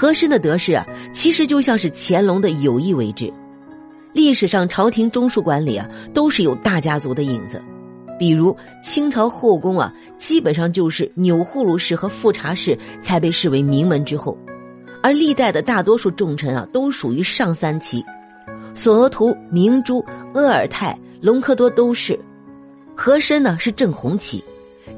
[0.00, 3.30] 和珅的得势啊，其实就像是乾隆的有意为之。
[4.14, 7.62] 历史上朝廷中枢管理啊，都是有大家族的影子。
[8.18, 14.38] 比如清朝后宫啊，基本上就是钮祜禄氏和富察氏才被视为名门之后，
[15.02, 18.02] 而历代的大多数重臣啊，都属于上三旗。
[18.74, 22.18] 索额图、明珠、阿尔泰、隆科多都是。
[22.96, 24.42] 和珅呢是正红旗，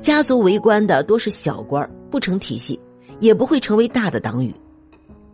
[0.00, 2.78] 家族为官的多是小官，不成体系，
[3.18, 4.54] 也不会成为大的党羽。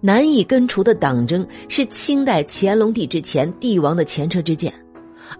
[0.00, 4.72] 难以根除的党争是清代乾隆帝之前帝王的前车之鉴，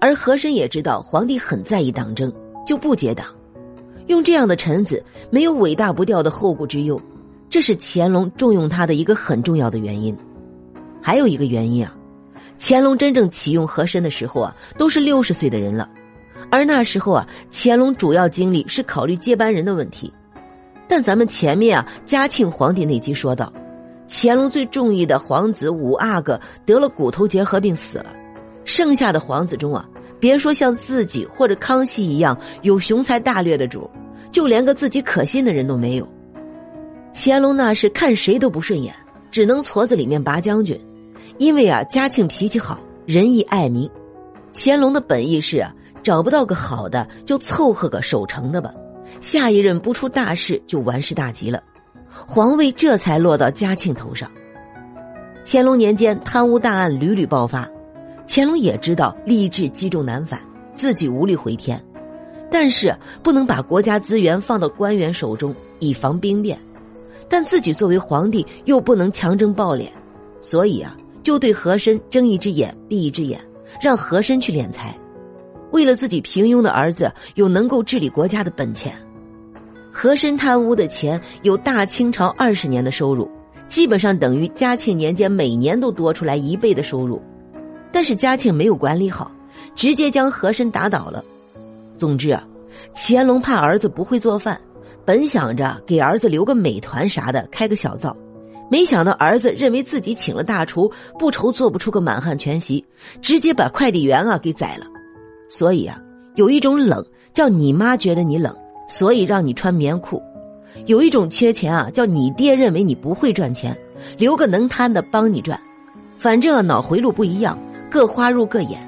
[0.01, 2.33] 而和珅也知道皇帝很在意党争，
[2.67, 3.27] 就不结党，
[4.09, 5.01] 用这样的臣子
[5.31, 7.01] 没有尾大不掉的后顾之忧，
[7.49, 10.17] 这是乾隆重用他的一个很重要的原因。
[11.01, 11.97] 还有一个原因啊，
[12.59, 15.89] 乾隆真正启用和珅的时候啊，都是六十岁的人了，
[16.51, 20.13] 而那时候啊，乾隆主要精力是考虑接班人的问题，
[20.89, 23.53] 但咱们前面啊，嘉庆皇帝那集说到。
[24.09, 28.07] 乾隆最中意的皇子五阿哥得了骨头结核病死了，
[28.65, 29.87] 剩下的皇子中啊，
[30.19, 33.89] 别说像自己或者康熙一样有雄才大略的主，
[34.33, 36.09] 就连个自己可信的人都没有。
[37.13, 38.95] 乾隆那是看谁都不顺眼，
[39.31, 40.79] 只能矬子里面拔将军，
[41.37, 43.89] 因为啊，嘉庆脾气好，仁义爱民。
[44.55, 45.73] 乾隆的本意是啊，
[46.03, 48.73] 找不到个好的就凑合个守成的吧，
[49.21, 51.63] 下一任不出大事就完事大吉了。
[52.09, 54.31] 皇位这才落到嘉庆头上。
[55.45, 57.69] 乾隆年间贪污大案屡屡爆发，
[58.27, 60.41] 乾隆也知道吏治积重难返，
[60.75, 61.83] 自己无力回天，
[62.51, 66.59] 但是不能把国家资源放到官员手中，以防兵变。
[67.31, 69.89] 但自己作为皇帝又不能强征暴敛，
[70.41, 73.41] 所以啊，就对和珅睁一只眼闭一只眼，
[73.83, 74.97] 让和珅去敛财，
[75.71, 78.95] 为了自己平庸的儿子有能够治理国家的本钱。
[79.93, 83.29] 和珅贪污的钱有大清朝二十年的收入，
[83.69, 87.21] 基本上等于嘉庆年间每年都多出来一倍的收入。
[87.91, 89.33] 但是嘉庆没有管理好，
[89.75, 91.25] 直接将和珅打倒了。
[91.97, 92.47] 总之啊，
[92.95, 94.61] 乾隆怕儿子不会做饭，
[95.05, 98.17] 本想着给儿子留个美团啥的，开个小灶，
[98.71, 102.85] 没想到儿子认为自己请了大厨，不愁做不出个满汉全席，
[103.23, 104.87] 直接把快递员啊给宰了。
[105.49, 105.99] 所以啊，
[106.37, 108.55] 有一种冷叫你妈觉得你冷。
[108.89, 110.21] 所以让你穿棉裤，
[110.87, 113.77] 有一种缺钱啊，叫你爹认为你不会赚钱，
[114.17, 115.61] 留个能摊的帮你赚，
[116.17, 117.57] 反正脑回路不一样，
[117.91, 118.81] 各花入各眼。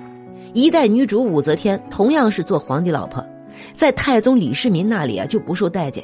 [0.53, 3.25] 一代女主武则天同样是做皇帝老婆，
[3.75, 6.03] 在太宗李世民那里啊就不受待见，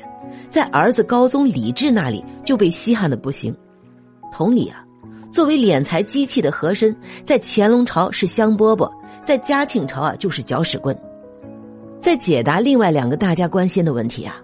[0.51, 3.53] 在儿子高宗李治那里就被稀罕的不行。
[4.31, 4.84] 同理啊，
[5.33, 8.89] 作为敛财机器的和珅，在乾隆朝是香饽饽，
[9.25, 10.97] 在嘉庆朝啊就是搅屎棍。
[12.06, 14.41] 在解答另外两个大家关心的问题啊，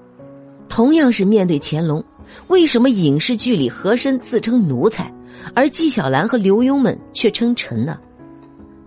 [0.68, 2.04] 同样是面对乾隆，
[2.48, 5.14] 为什么影视剧里和珅自称奴才，
[5.54, 8.00] 而纪晓岚和刘墉们却称臣呢？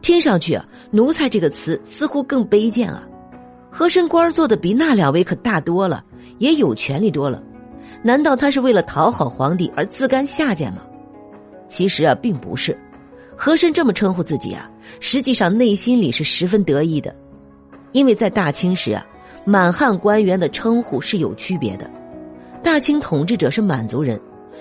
[0.02, 3.08] 听上去啊，奴才这个词似乎更卑贱啊。
[3.72, 6.04] 和珅官做的比那两位可大多了，
[6.40, 7.42] 也有权利多了，
[8.04, 10.82] 难道他是为了讨好皇帝而自甘下贱吗？
[11.70, 12.78] 其实啊，并不是，
[13.38, 14.70] 和珅这么称呼自己啊，
[15.00, 17.16] 实际上内心里是十分得意的。
[17.96, 19.08] 因为在大清时啊，
[19.46, 21.90] 满汉官员的称呼是有区别的。
[22.62, 24.20] 大清统治者是满族人，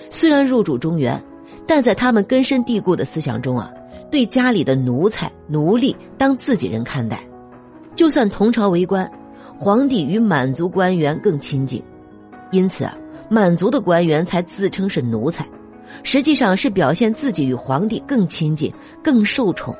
[0.09, 1.21] 虽然入主中原，
[1.67, 3.73] 但在他们根深蒂固的思想中啊，
[4.09, 7.27] 对家里的奴才、奴隶当自己人看待。
[7.93, 9.11] 就算同朝为官，
[9.57, 11.83] 皇帝与满族官员更亲近，
[12.51, 12.97] 因此啊，
[13.27, 15.45] 满族的官员才自称是奴才，
[16.03, 18.71] 实际上是表现自己与皇帝更亲近、
[19.03, 19.75] 更受宠。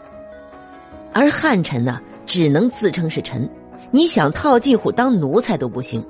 [1.14, 2.02] 而汉臣呢？
[2.26, 3.50] 只能自称是臣，
[3.92, 6.04] 你想套近乎当奴才都不行。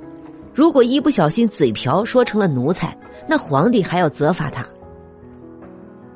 [0.54, 4.66] 如果一不小心嘴瓢说成了奴才，那皇帝还要责罚他。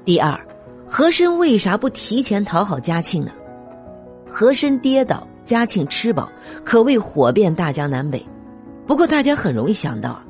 [0.06, 0.40] 第二，
[0.88, 3.32] 和珅为啥不提前讨好嘉庆呢？
[4.30, 6.32] 和珅跌倒，嘉庆吃饱，
[6.64, 8.26] 可谓火遍大江南北。
[8.88, 10.22] 不过大家很容易想到，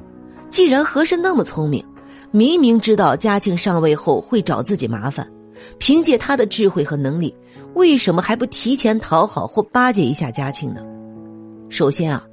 [0.49, 1.85] 既然和珅那么聪明，
[2.31, 5.29] 明明知道嘉庆上位后会找自己麻烦，
[5.77, 7.33] 凭借他的智慧和能力。
[7.75, 10.81] 为什么还不提前讨好或巴结一下嘉庆呢？
[11.69, 12.25] 首先啊，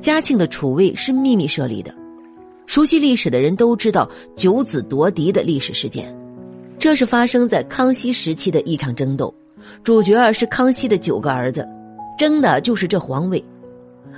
[0.00, 1.94] 嘉庆的储位是秘密设立的。
[2.66, 6.14] 熟悉历史的人都知道九子夺嫡的历史事件，
[6.78, 9.34] 这是发生在康熙时期的一场争斗，
[9.82, 11.66] 主角是康熙的九个儿子，
[12.18, 13.42] 争的就是这皇位。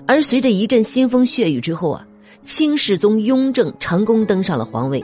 [0.06, 2.06] 而随着一阵腥风血雨之后啊，
[2.42, 5.02] 清世宗雍正成功登上了皇位。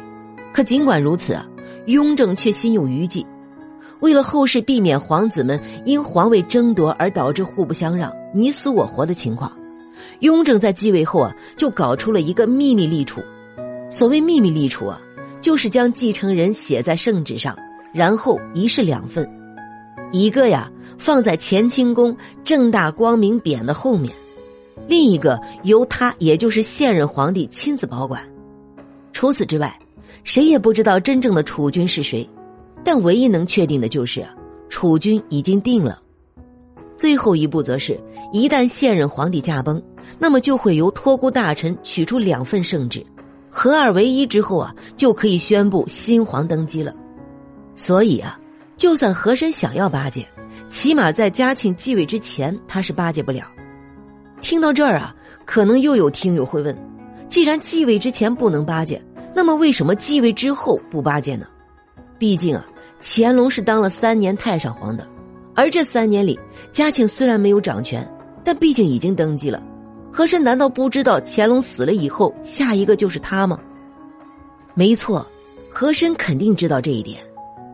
[0.53, 1.47] 可尽管如此啊，
[1.87, 3.25] 雍正却心有余悸。
[4.00, 9.50] 为了后世避免皇子们因皇位争夺而导致互不相让、你死我活的情况，
[10.21, 13.21] 雍正在继位后啊，就搞出了一个秘密立储。
[13.91, 15.00] 所谓秘密立储啊，
[15.41, 17.56] 就是将继承人写在圣旨上，
[17.93, 19.29] 然后一式两份，
[20.12, 24.15] 一个呀放在乾清宫正大光明匾的后面，
[24.87, 28.23] 另一个由他也就是现任皇帝亲自保管。
[29.12, 29.77] 除此之外，
[30.23, 32.29] 谁也不知道真正的储君是谁，
[32.85, 34.35] 但唯一能确定的就是啊
[34.69, 36.01] 储君已经定了。
[36.97, 37.99] 最后一步则是，
[38.33, 39.81] 一旦现任皇帝驾崩，
[40.19, 43.07] 那么就会由托孤大臣取出两份圣旨，
[43.51, 46.93] 合二为一之后啊，就可以宣布新皇登基了。
[47.77, 48.39] 所以啊，
[48.77, 50.27] 就算和珅想要巴结，
[50.69, 53.45] 起码在嘉庆继位之前，他是巴结不了。
[54.41, 55.15] 听到这儿啊，
[55.45, 56.77] 可能又有听友会问：
[57.29, 59.01] 既然继位之前不能巴结，
[59.35, 61.47] 那么为什么继位之后不巴结呢？
[62.19, 62.67] 毕竟啊，
[63.00, 65.06] 乾隆是当了三年太上皇的。
[65.55, 66.38] 而这三年里，
[66.73, 68.06] 嘉庆虽然没有掌权，
[68.44, 69.62] 但毕竟已经登基了。
[70.12, 73.59] 和珅难道不知道乾隆死了以后，下一个就是他吗？
[74.75, 75.26] 没错，
[75.70, 77.20] 和珅肯定知道这一点。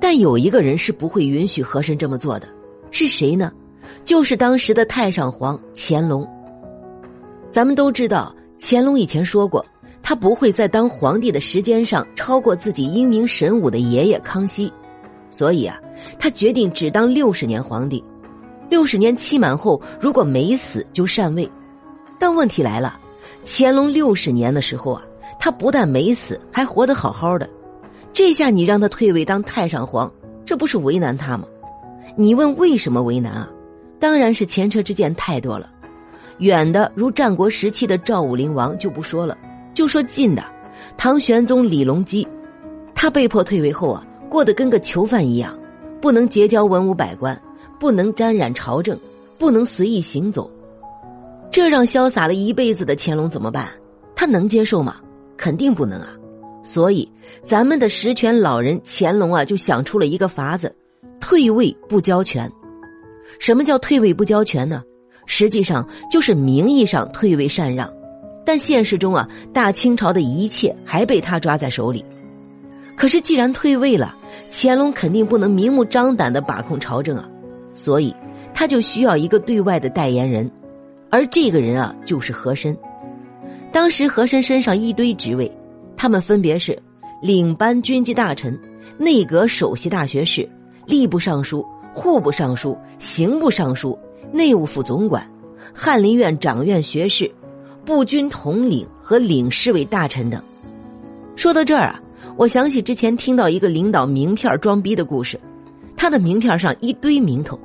[0.01, 2.47] 但有一个人是不会允许和珅这么做的，
[2.91, 3.51] 是谁呢？
[4.05, 6.29] 就是当时的太上皇乾隆。
[7.51, 9.65] 咱们都知道，乾隆以前说过，
[10.05, 14.71] 他不会在当皇帝的时间上超过自己英明神武的爷爷康熙。
[15.31, 15.81] 所以啊，
[16.19, 18.05] 他决定只当六十年皇帝，
[18.69, 21.51] 六十年期满后，如果没死就禅位。
[22.21, 23.01] 但问题来了，
[23.45, 25.03] 乾隆六十年的时候啊，
[25.41, 27.49] 他不但没死，还活得好好的。
[28.13, 30.13] 这下你让他退位当太上皇，
[30.45, 31.49] 这不是为难他吗？
[32.15, 33.51] 你问为什么为难啊？
[33.99, 35.71] 当然是前车之鉴太多了。
[36.39, 39.37] 远的如战国时期的赵武灵王就不说了，
[39.75, 40.43] 就说近的，
[40.97, 42.27] 唐玄宗李隆基，
[42.95, 44.07] 他被迫退位后啊。
[44.31, 45.57] 过得跟个囚犯一样，
[46.01, 47.41] 不能结交文武百官，
[47.79, 48.99] 不能沾染朝政，
[49.39, 50.51] 不能随意行走，
[51.53, 53.69] 这让潇洒了一辈子的乾隆怎么办？
[54.17, 54.97] 他能接受吗？
[55.37, 56.09] 肯定不能啊！
[56.65, 57.09] 所以，
[57.45, 60.75] 咱们的实权老人乾隆啊，就想出了一个法子：
[61.21, 62.51] 退位不交权。
[63.39, 64.83] 什么叫退位不交权呢？
[65.27, 67.89] 实际上就是名义上退位禅让，
[68.45, 72.05] 但现实中啊，大清朝的一切还被他抓在手里。
[72.97, 74.15] 可是既然退位了，
[74.51, 77.29] 乾隆肯定不能明目张胆的把控朝政啊，
[77.73, 78.15] 所以
[78.53, 80.51] 他就需要一个对外的代言人，
[81.11, 82.77] 而这个人啊就是和珅。
[83.73, 85.51] 当时和珅身上一堆职位，
[85.97, 86.81] 他们分别是
[87.21, 88.57] 领班军机大臣、
[88.99, 90.49] 内阁首席大学士、
[90.87, 93.99] 吏部尚书、户部尚书、刑部尚书、
[94.31, 95.29] 内务府总管、
[95.75, 97.29] 翰林院掌院学士、
[97.85, 100.43] 步军统领和领侍卫大臣等。
[101.37, 102.01] 说到这儿啊。
[102.37, 105.39] 我想起之前听到一个领导名片装逼的故事，
[105.97, 107.57] 他的名片上一堆名头，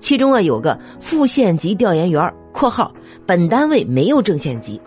[0.00, 2.92] 其中啊有个副县级调研员（括号
[3.24, 4.80] 本单位没有正县级），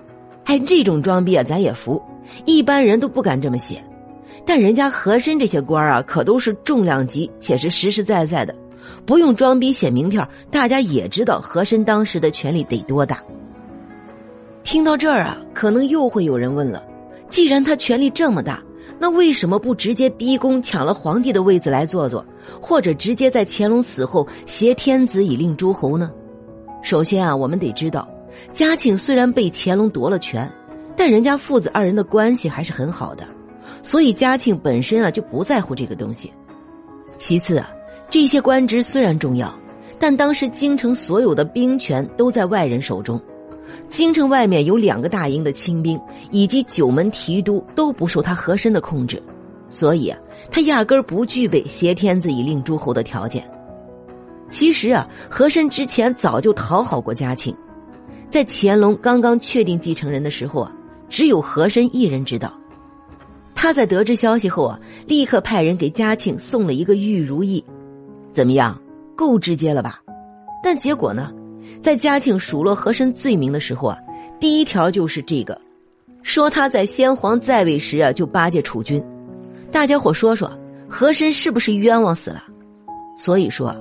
[0.43, 2.01] 哎，这种装逼啊咱也服，
[2.43, 3.81] 一般人都不敢这么写，
[4.45, 8.53] 但人家和珅这些官啊可都是重量级且是实实在在的，
[9.05, 13.23] 不用装逼写名片，大家也知道和珅当时的权力得多大。
[14.63, 16.83] 听到这儿啊，可能又会有人问了，
[17.29, 18.63] 既然他权力这么大。
[19.01, 22.25] 那为什么不直接逼宫抢了皇帝的位子来坐坐，
[22.59, 26.11] 或者直接在乾隆死后挟天子以令诸侯呢？
[26.81, 28.05] 首先啊，我们得知道，
[28.51, 30.51] 嘉庆虽然被乾隆夺了权，
[30.97, 33.23] 但人家父子二人的关系还是很好的，
[33.83, 36.33] 所以嘉庆本身啊就不在乎这个东西。
[37.17, 37.71] 其次啊，
[38.09, 39.57] 这些官职虽然重要，
[39.97, 43.17] 但当时京城所有的兵权都在外人手中。
[43.89, 45.99] 京城外面有两个大营的清兵，
[46.31, 49.21] 以及九门提督都不受他和珅的控制，
[49.69, 50.19] 所以啊，
[50.51, 53.43] 他压根儿不具备挟天子以令诸侯的条件。
[54.51, 57.55] 其实啊，和珅之前早就讨好过嘉庆，
[58.29, 60.71] 在乾隆刚刚确定继承人的时候啊，
[61.09, 62.53] 只有和珅一人知道。
[63.55, 67.63] 他在得知消息后啊，立刻派人给嘉庆送了一个玉如意，
[68.31, 68.79] 怎么样，
[69.15, 69.99] 够直接了吧？
[70.63, 71.31] 但结果呢？
[71.81, 73.97] 在嘉庆数落和珅罪名的时候啊，
[74.39, 75.59] 第一条就是这个，
[76.23, 79.01] 说他在先皇在位时啊就巴结储君，
[79.71, 80.51] 大家伙说说，
[80.89, 82.43] 和珅是不是冤枉死了？
[83.17, 83.73] 所以说，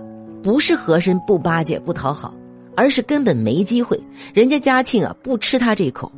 [0.43, 2.33] 不是和珅不巴结不讨好，
[2.77, 4.01] 而是根本没机会，
[4.33, 6.11] 人家嘉庆啊不吃他这口。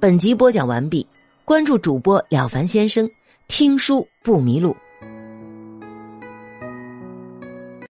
[0.00, 1.06] 本集播讲完毕，
[1.44, 3.08] 关注主播了凡先生，
[3.46, 4.74] 听书不迷路。